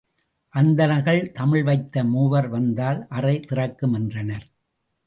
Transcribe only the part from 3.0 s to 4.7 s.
அறை திறக்கும் என்றனர்.